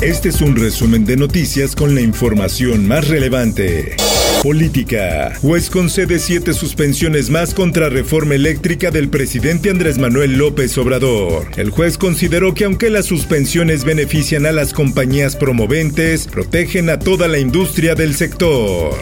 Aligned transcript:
Este 0.00 0.28
es 0.28 0.40
un 0.40 0.54
resumen 0.54 1.04
de 1.04 1.16
noticias 1.16 1.74
con 1.74 1.96
la 1.96 2.00
información 2.00 2.86
más 2.86 3.08
relevante. 3.08 3.96
Política. 4.44 5.32
Juez 5.42 5.70
concede 5.70 6.20
siete 6.20 6.54
suspensiones 6.54 7.30
más 7.30 7.52
contra 7.52 7.88
reforma 7.88 8.36
eléctrica 8.36 8.92
del 8.92 9.08
presidente 9.08 9.70
Andrés 9.70 9.98
Manuel 9.98 10.38
López 10.38 10.78
Obrador. 10.78 11.48
El 11.56 11.70
juez 11.70 11.98
consideró 11.98 12.54
que 12.54 12.64
aunque 12.64 12.90
las 12.90 13.06
suspensiones 13.06 13.82
benefician 13.82 14.46
a 14.46 14.52
las 14.52 14.72
compañías 14.72 15.34
promoventes, 15.34 16.28
protegen 16.28 16.90
a 16.90 17.00
toda 17.00 17.26
la 17.26 17.40
industria 17.40 17.96
del 17.96 18.14
sector. 18.14 18.94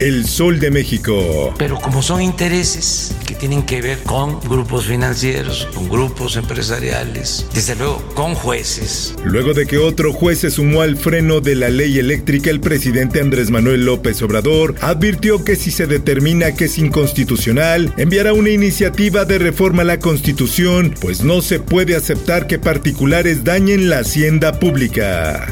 El 0.00 0.26
Sol 0.26 0.60
de 0.60 0.70
México. 0.70 1.54
Pero 1.56 1.78
como 1.80 2.02
son 2.02 2.20
intereses 2.20 3.16
tienen 3.38 3.64
que 3.64 3.82
ver 3.82 3.98
con 4.02 4.40
grupos 4.40 4.86
financieros, 4.86 5.68
con 5.74 5.88
grupos 5.88 6.36
empresariales, 6.36 7.46
desde 7.54 7.76
luego 7.76 8.02
con 8.14 8.34
jueces. 8.34 9.14
Luego 9.24 9.54
de 9.54 9.66
que 9.66 9.78
otro 9.78 10.12
juez 10.12 10.40
se 10.40 10.50
sumó 10.50 10.82
al 10.82 10.96
freno 10.96 11.40
de 11.40 11.54
la 11.54 11.68
ley 11.68 11.98
eléctrica, 11.98 12.50
el 12.50 12.60
presidente 12.60 13.20
Andrés 13.20 13.50
Manuel 13.50 13.84
López 13.84 14.22
Obrador 14.22 14.74
advirtió 14.80 15.44
que 15.44 15.56
si 15.56 15.70
se 15.70 15.86
determina 15.86 16.54
que 16.54 16.66
es 16.66 16.78
inconstitucional, 16.78 17.92
enviará 17.96 18.32
una 18.32 18.50
iniciativa 18.50 19.24
de 19.24 19.38
reforma 19.38 19.82
a 19.82 19.86
la 19.86 19.98
Constitución, 19.98 20.94
pues 21.00 21.22
no 21.22 21.42
se 21.42 21.60
puede 21.60 21.96
aceptar 21.96 22.46
que 22.46 22.58
particulares 22.58 23.44
dañen 23.44 23.88
la 23.88 23.98
hacienda 23.98 24.58
pública. 24.58 25.48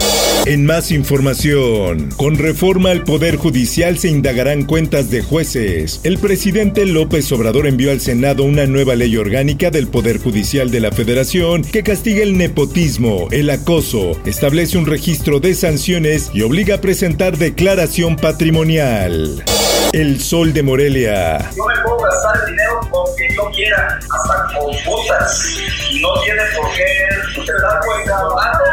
En 0.46 0.66
más 0.66 0.90
información, 0.90 2.10
con 2.16 2.36
reforma 2.36 2.90
al 2.90 3.02
Poder 3.02 3.36
Judicial 3.36 3.98
se 3.98 4.08
indagarán 4.08 4.64
cuentas 4.64 5.10
de 5.10 5.22
jueces. 5.22 6.00
El 6.04 6.18
presidente 6.18 6.84
López 6.84 7.32
Obrador 7.32 7.66
envió 7.74 7.90
al 7.90 8.00
Senado 8.00 8.44
una 8.44 8.66
nueva 8.66 8.94
ley 8.94 9.16
orgánica 9.16 9.68
del 9.68 9.88
Poder 9.88 10.18
Judicial 10.18 10.70
de 10.70 10.78
la 10.78 10.92
Federación 10.92 11.62
que 11.62 11.82
castiga 11.82 12.22
el 12.22 12.38
nepotismo, 12.38 13.26
el 13.32 13.50
acoso, 13.50 14.12
establece 14.24 14.78
un 14.78 14.86
registro 14.86 15.40
de 15.40 15.56
sanciones 15.56 16.30
y 16.32 16.42
obliga 16.42 16.76
a 16.76 16.80
presentar 16.80 17.36
declaración 17.36 18.14
patrimonial. 18.14 19.42
El 19.92 20.20
Sol 20.20 20.52
de 20.52 20.62
Morelia. 20.62 21.50
Yo 21.56 21.66
me 21.66 21.82
puedo 21.82 21.98
gastar 21.98 22.42
el 22.44 22.52
dinero 22.52 22.80
con 22.92 23.04
yo 23.34 23.50
quiera, 23.50 23.98
hasta 23.98 24.56
con 24.56 24.70
putas. 24.84 25.56
No 26.00 26.22
tiene 26.22 26.42
por 26.56 26.70
qué 26.76 27.40
usted 27.40 27.54
cuenta. 27.84 28.63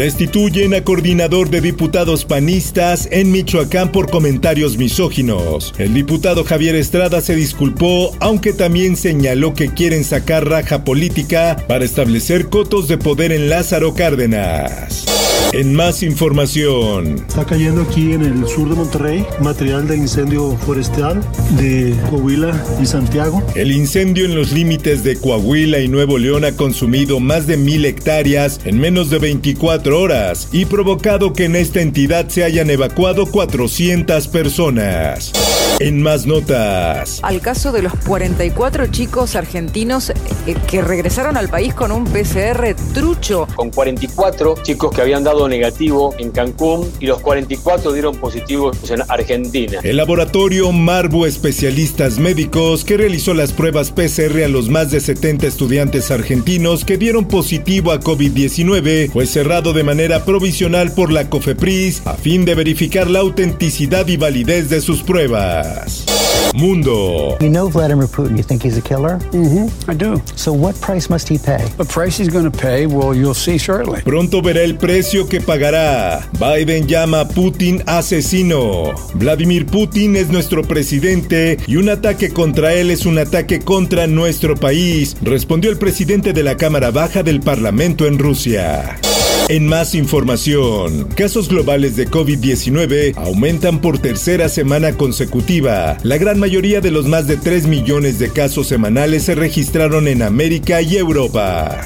Destituyen 0.00 0.72
a 0.72 0.82
coordinador 0.82 1.50
de 1.50 1.60
diputados 1.60 2.24
panistas 2.24 3.06
en 3.12 3.30
Michoacán 3.30 3.92
por 3.92 4.10
comentarios 4.10 4.78
misóginos. 4.78 5.74
El 5.76 5.92
diputado 5.92 6.42
Javier 6.42 6.74
Estrada 6.74 7.20
se 7.20 7.34
disculpó, 7.34 8.16
aunque 8.18 8.54
también 8.54 8.96
señaló 8.96 9.52
que 9.52 9.74
quieren 9.74 10.04
sacar 10.04 10.48
raja 10.48 10.84
política 10.84 11.62
para 11.68 11.84
establecer 11.84 12.48
cotos 12.48 12.88
de 12.88 12.96
poder 12.96 13.30
en 13.30 13.50
Lázaro 13.50 13.92
Cárdenas. 13.92 15.19
En 15.52 15.74
más 15.74 16.04
información. 16.04 17.16
Está 17.26 17.44
cayendo 17.44 17.82
aquí 17.82 18.12
en 18.12 18.22
el 18.22 18.46
sur 18.46 18.68
de 18.68 18.76
Monterrey 18.76 19.26
material 19.40 19.88
de 19.88 19.96
incendio 19.96 20.56
forestal 20.58 21.20
de 21.58 21.92
Coahuila 22.08 22.52
y 22.80 22.86
Santiago. 22.86 23.42
El 23.56 23.72
incendio 23.72 24.26
en 24.26 24.36
los 24.36 24.52
límites 24.52 25.02
de 25.02 25.16
Coahuila 25.16 25.80
y 25.80 25.88
Nuevo 25.88 26.18
León 26.18 26.44
ha 26.44 26.52
consumido 26.52 27.18
más 27.18 27.48
de 27.48 27.56
mil 27.56 27.84
hectáreas 27.84 28.60
en 28.64 28.78
menos 28.78 29.10
de 29.10 29.18
24 29.18 30.00
horas 30.00 30.48
y 30.52 30.66
provocado 30.66 31.32
que 31.32 31.46
en 31.46 31.56
esta 31.56 31.80
entidad 31.80 32.28
se 32.28 32.44
hayan 32.44 32.70
evacuado 32.70 33.26
400 33.26 34.28
personas. 34.28 35.32
En 35.80 36.02
más 36.02 36.26
notas. 36.26 37.20
Al 37.22 37.40
caso 37.40 37.72
de 37.72 37.82
los 37.82 37.94
44 38.06 38.88
chicos 38.88 39.34
argentinos 39.34 40.10
eh, 40.10 40.54
que 40.68 40.82
regresaron 40.82 41.36
al 41.38 41.48
país 41.48 41.72
con 41.74 41.90
un 41.90 42.04
PCR 42.04 42.76
trucho. 42.92 43.48
Con 43.56 43.70
44 43.70 44.56
chicos 44.62 44.94
que 44.94 45.00
habían 45.00 45.24
dado 45.24 45.39
negativo 45.48 46.14
en 46.18 46.30
Cancún 46.30 46.90
y 47.00 47.06
los 47.06 47.20
44 47.20 47.92
dieron 47.92 48.16
positivos 48.16 48.90
en 48.90 49.02
Argentina. 49.08 49.80
El 49.82 49.96
laboratorio 49.96 50.72
Marbo 50.72 51.26
Especialistas 51.26 52.18
Médicos, 52.18 52.84
que 52.84 52.96
realizó 52.96 53.34
las 53.34 53.52
pruebas 53.52 53.90
PCR 53.90 54.44
a 54.44 54.48
los 54.48 54.68
más 54.68 54.90
de 54.90 55.00
70 55.00 55.46
estudiantes 55.46 56.10
argentinos 56.10 56.84
que 56.84 56.98
dieron 56.98 57.26
positivo 57.26 57.92
a 57.92 58.00
COVID-19, 58.00 59.10
fue 59.10 59.26
cerrado 59.26 59.72
de 59.72 59.84
manera 59.84 60.24
provisional 60.24 60.92
por 60.92 61.12
la 61.12 61.28
COFEPRIS 61.28 62.06
a 62.06 62.14
fin 62.14 62.44
de 62.44 62.54
verificar 62.54 63.08
la 63.08 63.20
autenticidad 63.20 64.06
y 64.08 64.16
validez 64.16 64.70
de 64.70 64.80
sus 64.80 65.02
pruebas. 65.02 66.19
Mundo. 66.54 67.36
You 67.40 67.48
know 67.48 67.68
Vladimir 67.68 68.06
Putin. 68.06 68.36
You 68.36 68.42
think 68.42 68.62
he's 68.62 68.76
a 68.76 68.82
killer? 68.82 69.18
Mm-hmm. 69.32 69.90
I 69.90 69.94
do. 69.94 70.20
So 70.36 70.52
what 70.52 70.80
price 70.80 71.08
must 71.08 71.28
he 71.28 71.38
pay? 71.38 71.64
The 71.76 71.84
price 71.84 72.16
he's 72.16 72.28
going 72.28 72.50
to 72.50 72.56
pay, 72.56 72.86
well, 72.86 73.14
you'll 73.14 73.34
see 73.34 73.58
shortly. 73.58 74.02
Pronto 74.02 74.42
verá 74.42 74.62
el 74.62 74.76
precio 74.76 75.28
que 75.28 75.40
pagará. 75.40 76.28
Biden 76.38 76.86
llama 76.86 77.20
a 77.20 77.28
Putin 77.28 77.82
asesino. 77.86 78.94
Vladimir 79.14 79.66
Putin 79.66 80.16
es 80.16 80.28
nuestro 80.28 80.62
presidente 80.62 81.58
y 81.66 81.76
un 81.76 81.88
ataque 81.88 82.30
contra 82.30 82.72
él 82.74 82.90
es 82.90 83.06
un 83.06 83.18
ataque 83.18 83.60
contra 83.60 84.06
nuestro 84.06 84.56
país, 84.56 85.16
respondió 85.22 85.70
el 85.70 85.78
presidente 85.78 86.32
de 86.32 86.42
la 86.42 86.56
Cámara 86.56 86.90
Baja 86.90 87.22
del 87.22 87.40
Parlamento 87.40 88.06
en 88.06 88.18
Rusia. 88.18 88.98
En 89.50 89.66
más 89.66 89.96
información, 89.96 91.08
casos 91.16 91.48
globales 91.48 91.96
de 91.96 92.06
COVID-19 92.06 93.16
aumentan 93.16 93.80
por 93.80 93.98
tercera 93.98 94.48
semana 94.48 94.92
consecutiva. 94.92 95.98
La 96.04 96.18
gran 96.18 96.38
mayoría 96.38 96.80
de 96.80 96.92
los 96.92 97.06
más 97.08 97.26
de 97.26 97.36
3 97.36 97.66
millones 97.66 98.20
de 98.20 98.30
casos 98.30 98.68
semanales 98.68 99.24
se 99.24 99.34
registraron 99.34 100.06
en 100.06 100.22
América 100.22 100.82
y 100.82 100.96
Europa. 100.96 101.84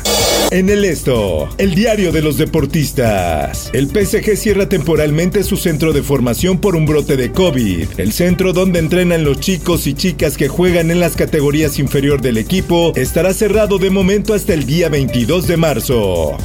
En 0.54 0.70
el 0.70 0.84
esto, 0.84 1.48
el 1.59 1.75
diario 1.75 2.12
de 2.12 2.22
los 2.22 2.37
deportistas. 2.37 3.70
El 3.72 3.88
PSG 3.88 4.37
cierra 4.37 4.69
temporalmente 4.69 5.42
su 5.42 5.56
centro 5.56 5.92
de 5.92 6.04
formación 6.04 6.59
por 6.59 6.76
un 6.76 6.87
brote 6.87 7.16
de 7.16 7.32
COVID. 7.32 7.88
El 7.98 8.12
centro 8.12 8.53
donde 8.53 8.78
entrenan 8.78 9.25
los 9.25 9.41
chicos 9.41 9.88
y 9.88 9.94
chicas 9.94 10.37
que 10.37 10.47
juegan 10.47 10.93
en 10.93 11.00
las 11.00 11.16
categorías 11.16 11.81
inferior 11.81 12.22
del 12.22 12.38
equipo 12.38 12.93
estará 12.94 13.34
cerrado 13.34 13.78
de 13.78 13.91
momento 13.91 14.32
hasta 14.32 14.54
el 14.54 14.64
día 14.64 14.88
22 14.88 15.48
de 15.48 15.56
marzo. 15.56 16.38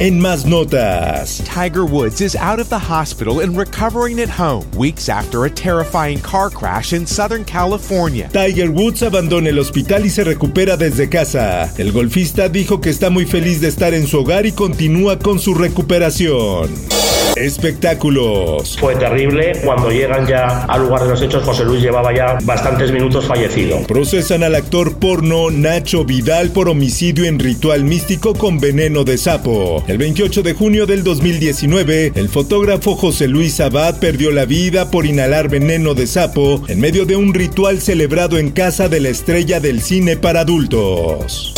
En 0.00 0.18
más 0.18 0.44
notas. 0.44 1.42
Tiger 1.44 1.84
Woods 1.84 2.20
is 2.20 2.34
out 2.36 2.60
of 2.60 2.68
the 2.68 2.78
hospital 2.78 3.40
and 3.40 3.56
recovering 3.56 4.20
at 4.20 4.28
home 4.28 4.66
weeks 4.76 5.08
after 5.08 5.44
a 5.44 5.50
terrifying 5.50 6.18
car 6.18 6.50
crash 6.50 6.92
in 6.92 7.06
Southern 7.06 7.44
California. 7.44 8.28
Tiger 8.32 8.70
Woods 8.70 9.02
abandona 9.04 9.50
el 9.50 9.58
hospital 9.58 10.04
y 10.04 10.10
se 10.10 10.24
recupera 10.24 10.76
desde 10.76 11.08
casa. 11.08 11.72
El 11.78 11.92
golfista 11.92 12.48
dijo 12.48 12.80
que 12.80 12.90
está 12.90 13.08
muy 13.08 13.24
feliz 13.54 13.60
de 13.60 13.68
estar 13.68 13.94
en 13.94 14.06
su 14.06 14.20
hogar 14.20 14.46
y 14.46 14.52
continúa 14.52 15.18
con 15.18 15.38
su 15.38 15.54
recuperación. 15.54 16.70
Espectáculos. 17.36 18.76
Fue 18.78 18.94
terrible. 18.94 19.52
Cuando 19.64 19.90
llegan 19.90 20.26
ya 20.26 20.64
al 20.64 20.82
lugar 20.82 21.02
de 21.02 21.10
los 21.10 21.20
hechos, 21.20 21.42
José 21.42 21.64
Luis 21.64 21.82
llevaba 21.82 22.14
ya 22.14 22.38
bastantes 22.44 22.92
minutos 22.92 23.26
fallecido. 23.26 23.80
Procesan 23.86 24.44
al 24.44 24.54
actor 24.54 24.98
porno 24.98 25.50
Nacho 25.50 26.04
Vidal 26.04 26.50
por 26.50 26.68
homicidio 26.68 27.24
en 27.24 27.38
ritual 27.38 27.84
místico 27.84 28.34
con 28.34 28.60
veneno 28.60 29.04
de 29.04 29.18
sapo. 29.18 29.82
El 29.88 29.98
28 29.98 30.42
de 30.42 30.54
junio 30.54 30.86
del 30.86 31.02
2019, 31.02 32.12
el 32.14 32.28
fotógrafo 32.28 32.94
José 32.94 33.26
Luis 33.26 33.60
Abad 33.60 33.98
perdió 33.98 34.30
la 34.30 34.44
vida 34.44 34.90
por 34.90 35.04
inhalar 35.04 35.48
veneno 35.48 35.94
de 35.94 36.06
sapo 36.06 36.62
en 36.68 36.80
medio 36.80 37.04
de 37.04 37.16
un 37.16 37.34
ritual 37.34 37.80
celebrado 37.80 38.38
en 38.38 38.50
casa 38.50 38.88
de 38.88 39.00
la 39.00 39.08
estrella 39.08 39.58
del 39.60 39.82
cine 39.82 40.16
para 40.16 40.40
adultos. 40.40 41.52